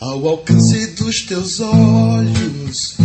ao 0.00 0.28
alcance 0.28 0.86
dos 0.88 1.22
teus 1.22 1.60
olhos. 1.60 2.96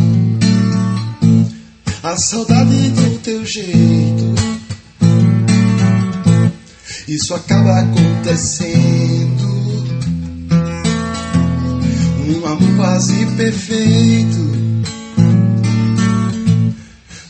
A 2.04 2.16
saudade 2.18 2.90
do 2.90 3.18
teu 3.20 3.46
jeito. 3.46 4.34
Isso 7.08 7.34
acaba 7.34 7.80
acontecendo. 7.80 9.54
Um 12.28 12.46
amor 12.46 12.76
quase 12.76 13.26
perfeito. 13.38 14.54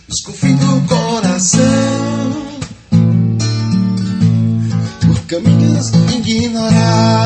Nos 0.08 0.22
confins 0.22 0.60
do 0.60 0.82
coração. 0.88 1.64
Por 5.02 5.20
caminhos 5.28 5.92
ignorados. 6.16 7.23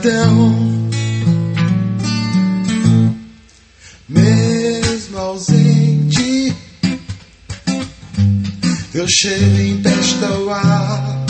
Solidão. 0.00 0.88
mesmo 4.08 5.18
ausente. 5.18 6.56
Teu 8.92 9.06
cheiro 9.06 9.60
empesta 9.60 10.32
o 10.38 10.50
ar, 10.50 11.26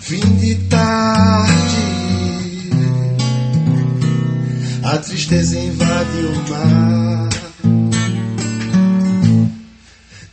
fim 0.00 0.20
de 0.36 0.54
tarde. 0.68 1.54
A 4.82 4.98
tristeza 4.98 5.58
invade 5.58 6.18
o 6.26 6.50
mar 6.50 7.28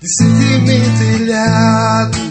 de 0.02 0.10
sentimento 0.16 1.04
ilhado, 1.22 2.31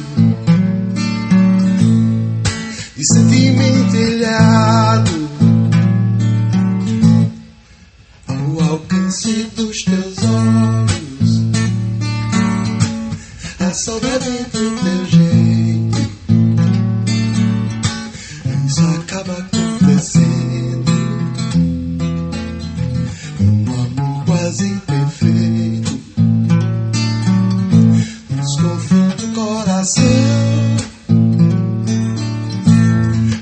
ao 9.11 9.17
alcance 9.17 9.51
dos 9.57 9.83
teus 9.83 10.19
olhos. 10.19 11.43
A 13.59 13.73
saudade 13.73 14.31
do 14.53 14.71
teu 14.81 15.07
jeito. 15.07 15.99
Isso 18.67 18.83
acaba 19.01 19.33
acontecendo. 19.33 20.93
Um 23.41 23.65
amor 23.75 24.25
quase 24.27 24.67
imperfeito. 24.67 26.01
Nos 28.31 28.57
confins 28.61 29.15
do 29.15 29.35
coração. 29.35 30.05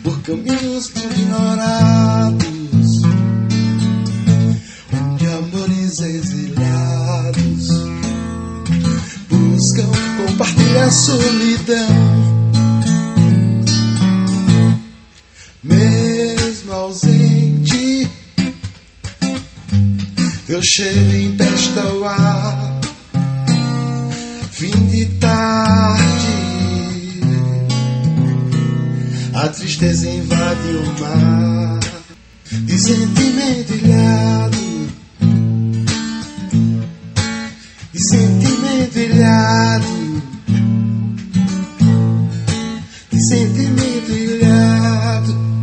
Por 0.03 0.19
caminhos 0.22 0.91
ignorados 0.97 2.57
a 10.80 10.90
solidão. 10.90 12.18
Mesmo 15.62 16.72
ausente, 16.72 18.10
eu 20.48 20.62
chego 20.62 21.14
em 21.14 21.36
testa 21.36 21.84
o 21.94 22.04
ar, 22.04 22.80
fim 24.50 24.86
de 24.86 25.06
tarde. 25.20 26.38
A 29.34 29.48
tristeza 29.48 30.08
invade 30.08 30.69
o 30.70 31.00
mar, 31.00 31.80
de 32.50 32.78
sentimento 32.78 33.74
ilhado. 33.74 34.58
sentimento 38.08 38.97
ilhado. 38.98 39.97
sempre 43.28 43.66
me 43.66 44.00
brilhado. 44.06 45.57